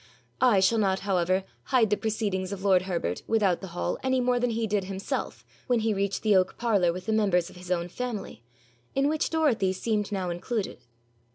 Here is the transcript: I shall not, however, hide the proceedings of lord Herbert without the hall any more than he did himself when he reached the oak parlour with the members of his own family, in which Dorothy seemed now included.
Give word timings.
I 0.41 0.61
shall 0.61 0.79
not, 0.79 1.01
however, 1.01 1.43
hide 1.65 1.91
the 1.91 1.95
proceedings 1.95 2.51
of 2.51 2.63
lord 2.63 2.81
Herbert 2.89 3.21
without 3.27 3.61
the 3.61 3.67
hall 3.77 3.99
any 4.01 4.19
more 4.19 4.39
than 4.39 4.49
he 4.49 4.65
did 4.65 4.85
himself 4.85 5.45
when 5.67 5.81
he 5.81 5.93
reached 5.93 6.23
the 6.23 6.35
oak 6.35 6.57
parlour 6.57 6.91
with 6.91 7.05
the 7.05 7.13
members 7.13 7.51
of 7.51 7.55
his 7.55 7.69
own 7.69 7.87
family, 7.87 8.41
in 8.95 9.07
which 9.07 9.29
Dorothy 9.29 9.73
seemed 9.73 10.11
now 10.11 10.31
included. 10.31 10.79